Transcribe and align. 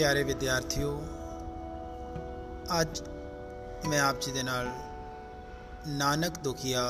ਪਿਆਰੇ 0.00 0.22
ਵਿਦਿਆਰਥੀਓ, 0.22 0.90
ਅੱਜ 2.80 3.00
ਮੈਂ 3.88 4.00
ਆਪ 4.00 4.20
ਜੀ 4.20 4.32
ਦੇ 4.32 4.42
ਨਾਲ 4.42 4.68
ਨਾਨਕ 5.86 6.38
ਦੁਖੀਆ 6.38 6.82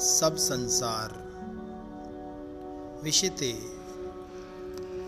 ਸਭ 0.00 0.36
ਸੰਸਾਰ 0.36 1.12
ਵਿਸ਼ੇ 3.02 3.28
ਤੇ 3.28 3.52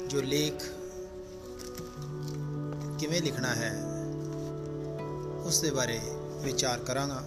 ਜੋ 0.06 0.20
ਲੇਖ 0.20 0.62
ਕਿਵੇਂ 2.98 3.22
ਲਿਖਣਾ 3.22 3.48
ਹੈ, 3.48 3.72
ਉਸ 5.44 5.60
ਦੇ 5.60 5.70
ਬਾਰੇ 5.70 6.00
ਵਿਚਾਰ 6.42 6.78
ਕਰਾਂਗਾ। 6.78 7.22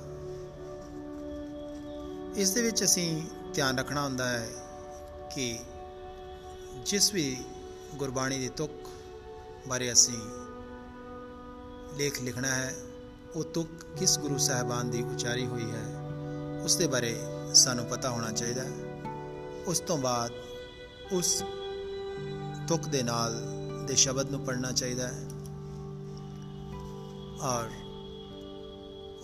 ਇਸ 2.35 2.51
ਦੇ 2.51 2.61
ਵਿੱਚ 2.61 2.83
ਅਸੀਂ 2.83 3.21
ਧਿਆਨ 3.53 3.79
ਰੱਖਣਾ 3.79 4.03
ਹੁੰਦਾ 4.03 4.29
ਹੈ 4.29 4.47
ਕਿ 5.31 5.59
ਜਿਸ 6.85 7.13
ਵੀ 7.13 7.45
ਗੁਰਬਾਣੀ 7.95 8.39
ਦੀ 8.39 8.49
ਤੁਕ 8.49 8.71
ਬਾਰੇ 9.67 9.91
ਅਸੀਂ 9.93 10.17
ਲੇਖ 11.97 12.21
ਲਿਖਣਾ 12.21 12.47
ਹੈ। 12.47 12.75
ਉਹ 13.35 13.43
ਤੁਕ 13.43 13.67
ਕਿਸ 13.97 14.19
ਗੁਰੂ 14.19 14.37
ਸਾਹਿਬਾਨ 14.37 14.89
ਦੀ 14.89 15.03
ਉਚਾਰੀ 15.03 15.45
ਹੋਈ 15.47 15.71
ਹੈ 15.71 15.85
ਉਸ 16.63 16.75
ਦੇ 16.75 16.87
ਬਾਰੇ 16.87 17.15
ਸਾਨੂੰ 17.53 17.85
ਪਤਾ 17.85 18.09
ਹੋਣਾ 18.09 18.31
ਚਾਹੀਦਾ 18.31 18.63
ਹੈ। 18.63 18.71
ਉਸ 19.67 19.79
ਤੋਂ 19.79 19.97
ਬਾਅਦ 19.97 20.31
ਉਸ 21.11 21.43
ਤੁਕ 22.67 22.87
ਦੇ 22.87 23.03
ਨਾਲ 23.03 23.41
ਦੇ 23.87 23.95
ਸ਼ਬਦ 23.95 24.29
ਨੂੰ 24.29 24.45
ਪੜ੍ਹਨਾ 24.45 24.71
ਚਾਹੀਦਾ 24.71 25.07
ਹੈ 25.07 25.27
ਔਰ 27.41 27.69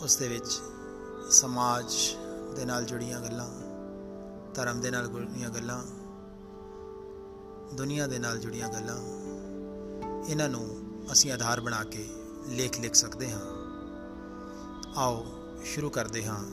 ਉਸ 0.04 0.16
ਦੇ 0.16 0.28
ਵਿੱਚ 0.28 0.60
ਸਮਾਜ 1.32 1.94
ਦੇ 2.56 2.66
ਨਾਲ 2.66 2.86
ਜੁੜੀਆਂ 2.86 3.22
ਗੱਲਾਂ, 3.22 3.50
ਧਰਮ 4.54 4.82
ਦੇ 4.82 4.92
ਨਾਲ 4.92 5.08
ਜੁੜੀਆਂ 5.08 5.50
ਗੱਲਾਂ, 5.50 5.84
ਦੁਨੀਆ 7.76 8.08
ਦੇ 8.08 8.20
ਨਾਲ 8.20 8.40
ਜੁੜੀਆਂ 8.40 8.70
ਗੱਲਾਂ 8.70 8.98
ਇਹਨਾਂ 10.28 10.50
ਨੂੰ 10.50 10.94
ਅਸੀਂ 11.12 11.32
ਆਧਾਰ 11.32 11.62
ਬਣਾ 11.62 11.84
ਕੇ 11.84 12.10
ਲੇਖ 12.48 12.80
ਲਿਖ 12.80 12.96
ਸਕਦੇ 12.96 13.32
ਹਾਂ। 13.32 13.42
ਆਓ 15.00 15.26
ਸ਼ੁਰੂ 15.66 15.90
ਕਰਦੇ 15.90 16.26
ਹਾਂ। 16.26 16.44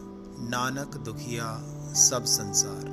ਨਾਨਕ 0.51 0.97
ਦੁਖੀਆ 0.97 1.61
ਸਭ 1.95 2.25
ਸੰਸਾਰ। 2.25 2.89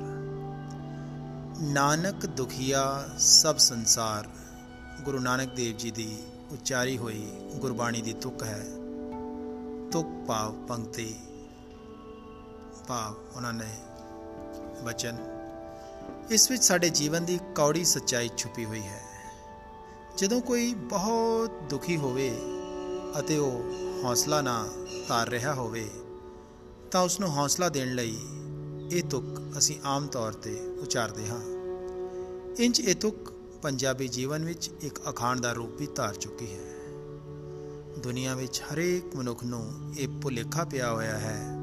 ਨਾਨਕ 1.62 2.26
ਦੁਖੀਆ 2.26 3.08
ਸਭ 3.18 3.56
ਸੰਸਾਰ। 3.56 4.28
ਗੁਰੂ 5.02 5.18
ਨਾਨਕ 5.18 5.54
ਦੇਵ 5.54 5.76
ਜੀ 5.76 5.90
ਦੀ 5.90 6.22
ਉਚਾਰੀ 6.50 6.98
ਹੋਈ 6.98 7.32
ਗੁਰਬਾਣੀ 7.54 8.02
ਦੀ 8.02 8.12
ਤੁਕ 8.12 8.42
ਹੈ। 8.42 8.66
ਤੁਕ 9.92 10.26
ਭਾਵ 10.28 10.66
ਪੰਕਤੀ। 10.66 11.16
ਭਾਵ 12.88 13.36
ਉਹਨਾਂ 13.36 13.52
ਨੇ 13.52 13.78
ਬਚਨ 14.84 15.16
ਇਸ 16.30 16.50
ਵਿੱਚ 16.50 16.64
ਸਾਡੇ 16.64 16.90
ਜੀਵਨ 16.90 17.24
ਦੀ 17.24 17.40
ਕੌੜੀ 17.56 17.84
ਸੱਚਾਈ 17.84 18.30
ਛੁਪੀ 18.36 18.64
ਹੋਈ 18.64 18.82
ਹੈ। 18.82 19.11
ਜਦੋਂ 20.18 20.40
ਕੋਈ 20.40 20.74
ਬਹੁਤ 20.74 21.50
ਦੁਖੀ 21.70 21.96
ਹੋਵੇ 21.96 22.38
ਅਤੇ 23.18 23.38
ਉਹ 23.38 23.64
ਹੌਸਲਾ 24.04 24.40
ਨਾ 24.40 24.68
ਧਾਰ 25.08 25.28
ਰਿਹਾ 25.28 25.54
ਹੋਵੇ, 25.54 25.90
ਤਾਂ 26.90 27.00
ਉਸ 27.00 27.20
ਨੂੰ 27.20 27.36
ਹੌਸਲਾ 27.36 27.68
ਦੇਣ 27.68 27.94
ਲਈ 27.94 28.18
ਇਹ 28.92 29.02
ਤੁਕ 29.02 29.58
ਅਸੀਂ 29.58 29.76
ਆਮ 29.84 30.06
ਤੌਰ 30.06 30.32
ਤੇ 30.32 30.76
ਉਚਾਰਦੇ 30.82 31.28
ਹਾਂ। 31.28 31.40
ਇੰਜ 32.58 32.80
ਇਹ 32.80 32.94
ਤੁਕ 32.94 33.32
ਪੰਜਾਬੀ 33.62 34.08
ਜੀਵਨ 34.08 34.44
ਵਿੱਚ 34.44 34.70
ਇੱਕ 34.80 35.00
ਅਖਾਣ 35.10 35.40
ਦਾ 35.40 35.52
ਰੂਪ 35.52 35.76
ਵੀ 35.78 35.88
ਧਾਰ 35.94 36.14
ਚੁੱਕੀ 36.14 36.46
ਹੈ। 36.52 36.72
ਦੁਨੀਆ 38.00 38.34
ਵਿੱਚ 38.34 38.62
ਹਰੇਕ 38.62 39.16
ਮਨੁੱਖ 39.16 39.44
ਨੂੰ 39.44 39.94
ਇਹ 39.98 40.08
ਭੁਲੇਖਾ 40.08 40.64
ਪਿਆ 40.64 40.92
ਹੋਇਆ 40.92 41.18
ਹੈ 41.18 41.58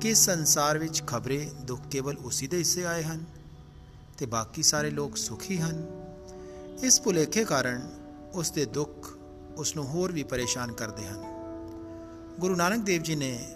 ਕਿ 0.00 0.14
ਸੰਸਾਰ 0.14 0.78
ਵਿੱਚ 0.78 1.02
ਖਬਰੇ 1.06 1.50
ਦੁੱਖ 1.64 1.80
ਕੇਵਲ 1.90 2.16
ਉਸੇ 2.16 2.46
ਦੇ 2.46 2.58
ਹਿੱਸੇ 2.58 2.84
ਆਏ 2.84 3.02
ਹਨ 3.02 3.24
ਤੇ 4.18 4.26
ਬਾਕੀ 4.26 4.62
ਸਾਰੇ 4.62 4.90
ਲੋਕ 4.90 5.16
ਸੁਖੀ 5.16 5.58
ਹਨ 5.58 6.04
ਇਸ 6.82 7.02
ਭੁਲੇਖੇ 7.02 7.44
ਕਾਰਨ 7.44 7.90
ਉਸ 8.34 8.50
ਦੇ 8.50 8.64
ਦੁੱਖ 8.64 9.18
ਉਸ 9.56 9.76
ਨੂੰ 9.76 9.86
ਹੋਰ 9.86 10.12
ਵੀ 10.12 10.22
ਪਰੇਸ਼ਾਨ 10.22 10.72
ਕਰਦੇ 10.72 11.06
ਹਨ। 11.06 11.22
ਗੁਰੂ 12.40 12.56
ਨਾਨਕ 12.56 12.84
ਦੇਵ 12.84 13.02
ਜੀ 13.02 13.14
ਨੇ 13.14 13.54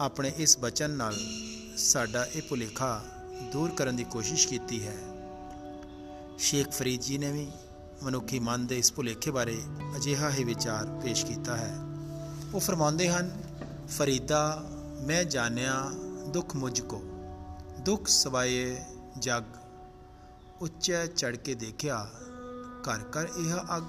ਆਪਣੇ 0.00 0.32
ਇਸ 0.36 0.58
ਬਚਨ 0.58 0.90
ਨਾਲ 0.90 1.14
ਸਾਡਾ 1.76 2.24
ਇਹ 2.24 2.42
ਭੁਲੇਖਾ 2.48 3.04
ਦੂਰ 3.52 3.70
ਕਰਨ 3.70 3.96
ਦੀ 3.96 4.04
ਕੋਸ਼ਿਸ਼ 4.04 4.48
ਕੀਤੀ 4.48 4.86
ਹੈ। 4.86 4.96
ਸ਼ੇਖ 6.38 6.68
ਫਰੀਦ 6.68 7.00
ਜੀ 7.00 7.18
ਨੇ 7.18 7.32
ਵੀ 7.32 7.50
ਮਨੁੱਖੀ 8.02 8.38
ਮਨ 8.38 8.66
ਦੇ 8.66 8.78
ਇਸ 8.78 8.92
ਭੁਲੇਖੇ 8.92 9.30
ਬਾਰੇ 9.30 9.62
ਅਜਿਹਾ 9.96 10.30
ਹੀ 10.30 10.44
ਵਿਚਾਰ 10.44 11.00
ਪੇਸ਼ 11.02 11.26
ਕੀਤਾ 11.26 11.56
ਹੈ। 11.56 11.76
ਉਹ 12.54 12.60
ਫਰਮਾਉਂਦੇ 12.60 13.08
ਹਨ, 13.08 13.42
ਫਰੀਦਾ, 13.88 14.66
ਮੈਂ 15.06 15.24
ਜਾਣਿਆ 15.24 15.90
ਦੁੱਖ 16.28 16.56
ਮੁਝ 16.56 16.80
ਕੋ। 16.80 17.02
ਦੁੱਖ 17.80 18.08
ਸਵਾਏ 18.08 18.84
ਜਗ, 19.18 19.42
ਉੱਚੇ 20.60 21.06
ਚੜ 21.06 21.36
ਕੇ 21.36 21.54
ਦੇਖਿਆ 21.54 22.10
ਘਰ 22.88 22.98
ਘਰ 22.98 23.28
ਇਹ 23.38 23.54
ਅਗ। 23.76 23.82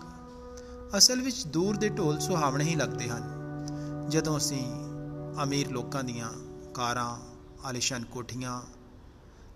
ਅਸਲ 0.97 1.21
ਵਿੱਚ 1.21 1.47
ਦੂਰ 1.47 1.77
ਦੇ 1.77 1.89
ਢੋਲ 1.89 2.19
ਸੁਹਾਵਣੇ 2.19 2.63
ਹੀ 2.63 2.75
ਲੱਗਦੇ 2.75 3.09
ਹਨ। 3.09 3.23
ਜਦੋਂ 4.09 4.37
ਅਸੀਂ 4.37 4.63
ਅਮੀਰ 5.43 5.71
ਲੋਕਾਂ 5.71 6.03
ਦੀਆਂ 6.03 6.31
ਕਾਰਾਂ, 6.73 7.17
ਆਲੀਸ਼ਾਨ 7.65 8.03
ਕੋਠੀਆਂ 8.03 8.61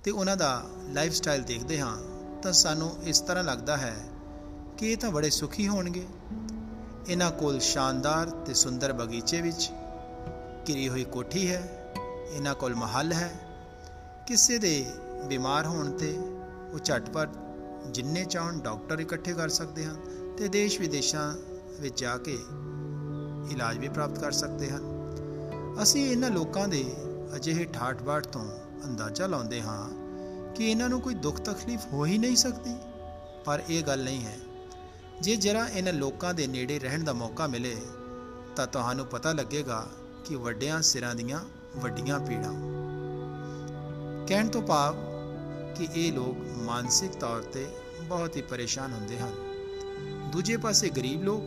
ਤੇ 0.03 0.12
ਉਹਨਾਂ 0.12 0.38
ਦਾ 0.38 0.63
ਲਾਈਫ 0.90 1.13
ਸਟਾਈਲ 1.13 1.44
ਦੇਖਦੇ 1.44 1.81
ਹਾਂ, 1.81 1.97
ਤਾਂ 2.41 2.53
ਸਾਨੂੰ 2.53 2.96
ਇਸ 3.03 3.19
ਤਰ੍ਹਾਂ 3.19 3.44
ਲੱਗਦਾ 3.44 3.78
ਹੈ 3.78 3.96
ਕਿ 4.78 4.91
ਇਹ 4.91 4.97
ਤਾਂ 4.97 5.12
ਬੜੇ 5.12 5.29
ਸੁਖੀ 5.29 5.68
ਹੋਣਗੇ। 5.68 6.08
ਇਹਨਾਂ 7.08 7.31
ਕੋਲ 7.31 7.59
ਸ਼ਾਨਦਾਰ 7.59 8.29
ਤੇ 8.29 8.53
ਸੁੰਦਰ 8.53 8.94
ਬਗੀਚੇ 8.94 9.41
ਵਿੱਚ 9.41 9.72
ਘਿਰੀ 10.69 10.90
ਹੋਈ 10.90 11.03
ਕੋਠੀ 11.03 11.52
ਹੈ, 11.52 11.94
ਇਹਨਾਂ 12.31 12.56
ਕੋਲ 12.56 12.75
ਮਹੱਲ 12.75 13.13
ਹੈ। 13.13 13.31
ਕਿਸੇ 14.28 14.58
ਦੇ 14.58 14.85
ਬਿਮਾਰ 15.25 15.66
ਹੋਣ 15.66 15.91
ਤੇ 15.91 16.18
ਉਹ 16.73 16.79
ਝਟਪਟ 16.79 17.29
ਜਿੰਨੇ 17.90 18.25
ਚਾਹਣ 18.25 18.59
ਡਾਕਟਰ 18.59 19.00
ਇਕੱਠੇ 19.00 19.34
ਕਰ 19.34 19.50
ਸਕਦੇ 19.50 19.86
ਹਨ 19.86 19.96
ਤੇ 20.38 20.47
ਦੇਸ਼ 20.47 20.80
ਵਿਦੇਸ਼ਾਂ 20.80 21.36
ਵਿੱਚ 21.81 22.02
ਜਾ 22.02 22.18
ਕੇ 22.18 22.40
ਇਲਾਜ 23.52 23.78
ਵੀ 23.78 23.90
ਪ੍ਰਾਪਤ 23.90 24.19
ਕਰ 24.19 24.31
ਸਕਦੇ 24.31 24.69
ਹਨ। 24.69 25.02
ਅਸੀਂ 25.84 26.12
ਇਹਨਾਂ 26.12 26.30
ਲੋਕਾਂ 26.30 26.68
ਦੇ 26.68 26.94
ਅਜਿਹੇ 27.36 27.66
ਠਾਠ-ਬਾਠ 27.66 28.28
ਤੋਂ 28.28 28.46
ਅੰਦਾਜ਼ਾ 28.86 29.28
ਲਾਉਂਦੇ 29.28 29.62
ਹਾਂ 29.62 29.90
ਕਿ 30.53 30.72
ਇਹਨਾਂ 30.72 30.90
ਨੂੰ 30.90 31.02
ਕੋਈ 31.02 31.14
ਦੁੱਖ 31.14 31.41
ਤਕਲੀਫ 31.41 31.86
ਹੋ 31.94 32.06
ਹੀ 32.06 32.18
ਨਹੀਂ 32.18 32.36
ਸਕਦੀ। 32.36 32.75
ਪਰ 33.46 33.64
ਇਹ 33.70 33.84
ਗੱਲ 33.84 34.03
ਨਹੀਂ 34.03 34.25
ਹੈ। 34.25 34.38
ਜੇ 35.22 35.36
ਜਰਾ 35.36 35.68
ਇਹਨਾਂ 35.68 35.94
ਲੋਕਾਂ 35.94 36.34
ਦੇ 36.34 36.47
ਨੇੜੇ 36.47 36.80
ਰਹਿਣ 36.80 37.03
ਦਾ 37.03 37.14
ਮੌਕਾ 37.14 37.47
ਮਿਲੇ, 37.47 37.78
ਤਾਂ 38.56 38.68
ਤੁਹਾਨੂੰ 38.68 39.06
ਪਤਾ 39.06 39.34
ਲੱਗੇਗਾ 39.34 39.88
ਕਿ 40.25 40.36
ਵੱਡਿਆਂ 40.36 40.81
ਸਿਰਾਂ 40.81 41.16
ਦੀਆਂ 41.16 41.40
ਵੱਡੀਆਂ 41.78 42.20
ਪੀੜਾਂ। 42.20 42.53
ਕਹਿਣ 44.28 44.47
ਤੋਂ 44.47 44.62
ਭਾਵ 44.62 45.11
ਕਿ 45.76 45.88
ਇਹ 45.96 46.14
ਲੋਕ 46.14 46.58
ਮਾਨਸਿਕ 46.58 47.12
ਤੌਰ 47.12 47.42
ਤੇ 47.42 47.68
ਬਹੁਤ 48.02 48.36
ਹੀ 48.36 48.42
ਪਰੇਸ਼ਾਨ 48.42 48.94
ਹੁੰਦੇ 48.94 49.20
ਹਨ। 49.20 49.32
ਦੂਜੇ 50.32 50.58
ਪਾਸੇ 50.58 50.90
ਗਰੀਬ 50.90 51.24
ਲੋਕ 51.24 51.44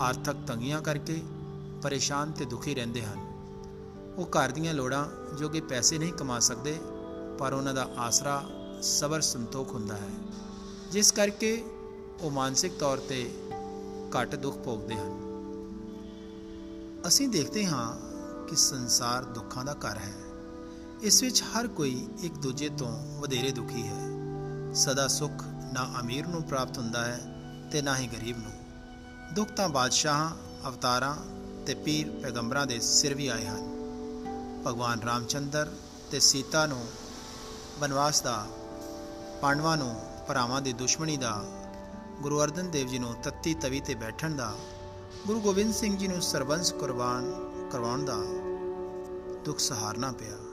ਆਰਥਿਕ 0.00 0.36
ਤੰਗੀਆਂ 0.46 0.82
ਕਰਕੇ 0.82 1.22
ਪਰੇਸ਼ਾਨ 1.82 2.32
ਤੇ 2.32 2.44
ਦੁਖੀ 2.44 2.74
ਰਹਿੰਦੇ 2.74 3.02
ਹਨ। 3.02 3.18
ਉਹ 4.16 4.26
ਘਰ 4.26 4.50
ਦੀਆਂ 4.50 4.74
ਲੋੜਾਂ 4.74 5.36
ਜੋ 5.36 5.48
ਕਿ 5.48 5.60
ਪੈਸੇ 5.60 5.98
ਨਹੀਂ 5.98 6.12
ਕਮਾ 6.12 6.38
ਸਕਦੇ, 6.38 6.80
ਪਰ 7.38 7.52
ਉਹਨਾਂ 7.52 7.74
ਦਾ 7.74 7.90
ਆਸਰਾ 7.98 8.44
ਸਬਰ 8.82 9.20
ਸੰਤੋਖ 9.20 9.74
ਹੁੰਦਾ 9.74 9.96
ਹੈ। 9.96 10.10
ਜਿਸ 10.90 11.12
ਕਰਕੇ 11.12 11.64
ਉਹ 12.20 12.30
ਮਾਨਸਿਕ 12.30 12.72
ਤੌਰ 12.72 12.98
ਤੇ 12.98 13.30
ਘੱਟ 14.16 14.34
ਦੁੱਖ 14.34 14.56
ਭੋਗਦੇ 14.56 14.94
ਹਨ। 14.94 15.26
ਅਸੀਂ 17.06 17.28
ਦੇਖਦੇ 17.28 17.66
ਹਾਂ 17.66 17.96
ਕਿ 18.46 18.56
ਸੰਸਾਰ 18.56 19.24
ਦੁੱਖਾਂ 19.24 19.64
ਦਾ 19.64 19.72
ਘਰ 19.72 19.98
ਹੈ। 19.98 20.25
ਇਸ 21.02 21.22
ਵਿੱਚ 21.22 21.42
ਹਰ 21.42 21.66
ਕੋਈ 21.66 22.08
ਇੱਕ 22.22 22.34
ਦੂਜੇ 22.34 22.68
ਤੋਂ 22.68 23.20
ਵਧੇਰੇ 23.20 23.50
ਦੁਖੀ 23.52 23.86
ਹੈ। 23.86 24.72
ਸਦਾ 24.74 25.08
ਸੁੱਖ 25.08 25.44
ਨਾ 25.72 26.00
ਅਮੀਰ 26.00 26.26
ਨੂੰ 26.26 26.42
ਪ੍ਰਾਪਤ 26.42 26.78
ਹੁੰਦਾ 26.78 27.04
ਹੈ 27.04 27.20
ਤੇ 27.72 27.82
ਨਾ 27.82 27.96
ਹੀ 27.96 28.06
ਗਰੀਬ 28.06 28.38
ਨੂੰ। 28.38 28.52
ਦੁੱਖ 29.34 29.50
ਤਾਂ 29.50 29.68
ਬਾਦਸ਼ਾਹਾਂ, 29.68 30.30
ਅਵਤਾਰਾਂ 30.68 31.16
ਤੇ 31.66 31.74
ਪੀਰ 31.74 32.10
ਪੈਗੰਬਰਾਂ 32.10 32.66
ਦੇ 32.66 32.80
ਸਿਰ 32.80 33.14
ਵੀ 33.14 33.28
ਆਏ 33.28 33.46
ਹਨ। 33.46 33.60
ਭਗਵਾਨ 34.66 35.00
ਰਾਮਚੰਦਰ 35.00 35.72
ਤੇ 36.10 36.20
ਸੀਤਾ 36.20 36.66
ਨੂੰ 36.66 36.86
ਬਨਵਾਸ 37.80 38.20
ਦਾ, 38.20 38.46
ਪਾਂਡਵਾਂ 39.42 39.76
ਨੂੰ 39.76 39.94
ਭਰਾਵਾਂ 40.28 40.60
ਦੀ 40.60 40.72
ਦੁਸ਼ਮਣੀ 40.72 41.16
ਦਾ, 41.16 41.44
ਗੁਰੂ 42.22 42.42
ਅਰਜਨ 42.42 42.70
ਦੇਵ 42.70 42.88
ਜੀ 42.88 42.98
ਨੂੰ 42.98 43.14
ਤੱਤੀ 43.14 43.54
ਤਵੀ 43.54 43.80
ਤੇ 43.80 43.94
ਬੈਠਣ 43.94 44.36
ਦਾ, 44.36 44.54
ਗੁਰੂ 45.26 45.40
ਗੋਬਿੰਦ 45.40 45.74
ਸਿੰਘ 45.74 45.96
ਜੀ 45.96 46.08
ਨੂੰ 46.08 46.22
ਸਰਬੰਸ 46.22 46.72
ਕੁਰਬਾਨ 46.72 47.32
ਕਰਵਾਉਣ 47.72 48.04
ਦਾ 48.04 48.18
ਦੁੱਖ 49.44 49.58
ਸਹਾਰਨਾ 49.58 50.12
ਪਿਆ। 50.12 50.45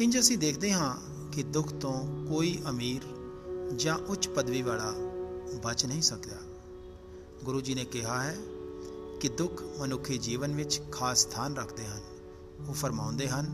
ਇੰਜ 0.00 0.18
ਅਸੀਂ 0.18 0.38
ਦੇਖਦੇ 0.38 0.72
ਹਾਂ 0.72 0.94
ਕਿ 1.32 1.42
ਦੁੱਖ 1.42 1.72
ਤੋਂ 1.72 1.92
ਕੋਈ 2.26 2.58
ਅਮੀਰ 2.70 3.06
ਜਾਂ 3.76 3.96
ਉੱਚ 4.08 4.28
ਪਦਵੀ 4.28 4.62
ਵਾਲਾ 4.62 4.92
ਬਚ 5.64 5.84
ਨਹੀਂ 5.86 6.02
ਸਕਦਾ 6.02 6.36
ਗੁਰੂ 7.44 7.60
ਜੀ 7.60 7.74
ਨੇ 7.74 7.84
ਕਿਹਾ 7.84 8.22
ਹੈ 8.22 8.36
ਕਿ 9.20 9.28
ਦੁੱਖ 9.28 9.62
ਮਨੁੱਖੀ 9.78 10.18
ਜੀਵਨ 10.18 10.54
ਵਿੱਚ 10.54 10.80
ਖਾਸ 10.92 11.18
ਸਥਾਨ 11.18 11.56
ਰੱਖਦੇ 11.56 11.86
ਹਨ 11.86 12.00
ਉਹ 12.68 12.74
ਫਰਮਾਉਂਦੇ 12.74 13.28
ਹਨ 13.28 13.46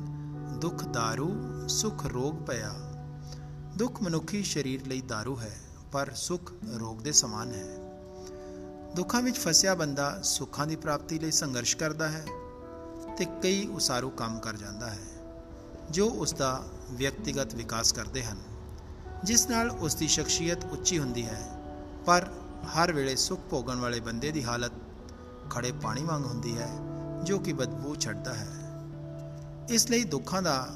ਦੁੱਖ 0.60 0.84
दारू 0.88 1.28
ਸੁਖ 1.68 2.06
ਰੋਗ 2.06 2.34
ਪਿਆ 2.46 2.72
ਦੁੱਖ 3.76 4.02
ਮਨੁੱਖੀ 4.02 4.42
ਸਰੀਰ 4.42 4.86
ਲਈ 4.86 5.02
दारू 5.12 5.38
ਹੈ 5.38 5.56
ਪਰ 5.92 6.12
ਸੁਖ 6.14 6.52
ਰੋਗ 6.78 6.98
ਦੇ 6.98 7.12
ਸਮਾਨ 7.12 7.52
ਹੈ 7.52 7.84
ਦੁੱਖਾਂ 8.96 9.22
ਵਿੱਚ 9.22 9.38
ਫਸਿਆ 9.38 9.74
ਬੰਦਾ 9.74 10.22
ਸੁੱਖਾਂ 10.22 10.66
ਦੀ 10.66 10.76
ਪ੍ਰਾਪਤੀ 10.76 11.18
ਲਈ 11.18 11.30
ਸੰਘਰਸ਼ 11.30 11.76
ਕਰਦਾ 11.76 12.08
ਹੈ 12.08 12.24
ਤੇ 13.18 13.24
ਕਈ 13.42 13.66
ਉਸਾਰੂ 13.66 14.10
ਕੰਮ 14.10 14.38
ਕਰ 14.38 14.56
ਜਾਂਦਾ 14.56 14.90
ਹੈ 14.90 15.17
ਜੋ 15.91 16.09
ਉਸ 16.09 16.33
ਦਾ 16.33 16.63
ਵਿਅਕਤੀਗਤ 16.91 17.55
ਵਿਕਾਸ 17.55 17.91
ਕਰਦੇ 17.93 18.23
ਹਨ, 18.23 18.37
ਜਿਸ 19.23 19.47
ਨਾਲ 19.49 19.71
ਉਸ 19.71 19.95
ਦੀ 19.95 20.07
ਸ਼ਖਸੀਅਤ 20.07 20.65
ਉੱਚੀ 20.65 20.99
ਹੁੰਦੀ 20.99 21.25
ਹੈ, 21.25 21.41
ਪਰ 22.05 22.27
ਹਰ 22.75 22.91
ਵੇਲੇ 22.93 23.15
ਸੁੱਖ 23.15 23.41
ਭੋਗਣ 23.49 23.75
ਵਾਲੇ 23.75 23.99
ਬੰਦੇ 23.99 24.31
ਦੀ 24.31 24.43
ਹਾਲਤ 24.43 24.71
ਖੜੇ 25.49 25.71
ਪਾਣੀ 25.71 26.03
ਵਾਂਗ 26.03 26.25
ਹੁੰਦੀ 26.25 26.57
ਹੈ, 26.57 26.69
ਜੋ 27.23 27.39
ਕਿ 27.39 27.53
ਬਦਬੂ 27.53 27.95
ਛੱਡਦਾ 27.95 28.33
ਹੈ। 28.33 28.47
ਇਸ 29.69 29.89
ਲਈ 29.89 30.03
ਦੁੱਖਾਂ 30.03 30.41
ਦਾ 30.41 30.67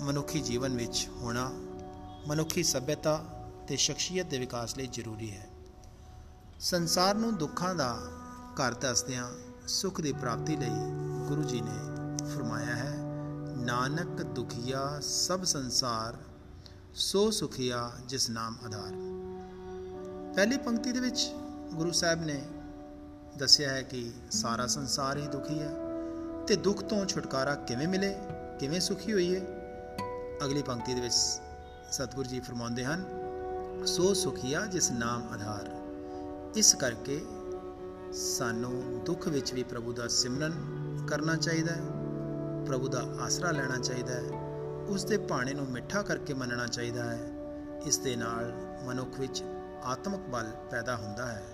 ਮਨੁੱਖੀ 0.00 0.40
ਜੀਵਨ 0.40 0.76
ਵਿੱਚ 0.76 1.08
ਹੋਣਾ, 1.20 1.50
ਮਨੁੱਖੀ 2.26 2.62
ਸਭਿਅਤਾ 2.62 3.16
ਤੇ 3.68 3.76
ਸ਼ਖਸੀਅਤ 3.76 4.26
ਦੇ 4.26 4.38
ਵਿਕਾਸ 4.38 4.76
ਲਈ 4.76 4.86
ਜ਼ਰੂਰੀ 4.86 5.30
ਹੈ। 5.30 5.48
ਸੰਸਾਰ 6.60 7.14
ਨੂੰ 7.14 7.36
ਦੁੱਖਾਂ 7.36 7.74
ਦਾ 7.74 7.98
ਘਰ 8.54 8.74
ਦੱਸਦਿਆਂ 8.74 9.28
ਸੁੱਖ 9.68 10.00
ਦੀ 10.00 10.12
ਪ੍ਰਾਪਤੀ 10.12 10.56
ਲਈ 10.56 10.70
ਗੁਰੂ 11.28 11.42
ਜੀ 11.42 11.60
ਨੇ 11.60 11.78
ਫਰਮਾਇਆ 12.26 12.76
ਹੈ। 12.76 12.83
ਨਾਨਕ 13.64 14.22
ਦੁਖੀਆ 14.22 14.98
ਸਭ 15.00 15.44
ਸੰਸਾਰ, 15.44 16.16
ਸੋ 16.94 17.30
ਸੁਖੀਆ 17.30 17.90
ਜਿਸ 18.06 18.30
ਨਾਮ 18.30 18.56
ਆਧਾਰ। 18.64 18.92
ਪਹਿਲੀ 20.34 20.56
ਪੰਕਤੀ 20.56 20.92
ਦੇ 20.92 21.00
ਵਿੱਚ 21.00 21.30
ਗੁਰੂ 21.74 21.92
ਸਾਹਿਬ 21.92 22.24
ਨੇ 22.24 22.42
ਦੱਸਿਆ 23.38 23.70
ਹੈ 23.72 23.82
ਕਿ 23.82 24.10
ਸਾਰਾ 24.30 24.66
ਸੰਸਾਰ 24.66 25.18
ਹੀ 25.18 25.26
ਦੁਖੀ 25.26 25.58
ਹੈ 25.58 25.70
ਤੇ 26.46 26.56
ਦੁੱਖ 26.56 26.82
ਤੋਂ 26.82 27.06
ਛੁਟਕਾਰਾ 27.06 27.54
ਕਿਵੇਂ 27.54 27.88
ਮਿਲੇ, 27.88 28.14
ਕਿਵੇਂ 28.60 28.80
ਸੁਖੀ 28.80 29.12
ਹੋਈਏ 29.12 29.40
ਅਗਲੀ 30.44 30.62
ਪੰਕਤੀ 30.62 30.94
ਦੇ 30.94 31.00
ਵਿੱਚ 31.00 31.14
ਸਤਿਗੁਰੂ 31.92 32.28
ਜੀ 32.28 32.40
ਫਰਮਾਉਂਦੇ 32.40 32.84
ਹਨ, 32.84 33.04
ਸੋ 33.86 34.14
ਸੁਖੀਆ 34.14 34.66
ਜਿਸ 34.66 34.90
ਨਾਮ 34.90 35.28
ਆਧਾਰ। 35.32 35.70
ਇਸ 36.56 36.74
ਕਰਕੇ 36.74 37.24
ਸਾਨੂੰ 38.12 39.02
ਦੁੱਖ 39.06 39.28
ਵਿੱਚ 39.28 39.52
ਵੀ 39.52 39.62
ਪ੍ਰਭੂ 39.62 39.92
ਦਾ 39.92 40.08
ਸਿਮਰਨ 40.08 40.52
ਕਰਨਾ 41.08 41.36
ਚਾਹੀਦਾ 41.36 41.72
ਹੈ। 41.72 41.93
ਪ੍ਰਭੂ 42.66 42.88
ਦਾ 42.88 43.02
ਆਸਰਾ 43.20 43.50
ਲੈਣਾ 43.50 43.78
ਚਾਹੀਦਾ 43.78 44.14
ਹੈ, 44.14 44.40
ਉਸ 44.88 45.04
ਦੇ 45.04 45.16
ਭਾਣੇ 45.18 45.54
ਨੂੰ 45.54 45.66
ਮਿੱਠਾ 45.66 46.02
ਕਰਕੇ 46.02 46.34
ਮੰਨਣਾ 46.34 46.66
ਚਾਹੀਦਾ 46.66 47.04
ਹੈ। 47.04 47.30
ਇਸ 47.86 47.98
ਦੇ 47.98 48.16
ਨਾਲ 48.16 48.52
ਮਨੁੱਖ 48.84 49.20
ਵਿੱਚ 49.20 49.42
ਆਤਮਿਕ 49.84 50.20
ਬਲ 50.20 50.50
ਪੈਦਾ 50.70 50.96
ਹੁੰਦਾ 50.96 51.26
ਹੈ 51.26 51.44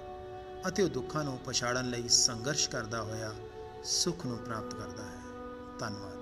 ਅਤੇ 0.69 0.83
ਉਹ 0.83 0.89
ਦੁੱਖਾਂ 0.89 1.25
ਨੂੰ 1.25 1.39
ਪਛਾੜਨ 1.39 1.91
ਲਈ 1.91 2.09
ਸੰਘਰਸ਼ 2.09 2.71
ਕਰਦਾ 2.71 3.03
ਹੋਇਆ 3.03 3.33
ਸੁੱਖ 3.85 4.27
ਨੂੰ 4.27 4.39
ਪ੍ਰਾਪਤ 4.39 4.75
ਕਰਦਾ 4.75 5.03
ਹੈ। 5.03 5.21
ਧੰਨਵਾਦ। 5.79 6.21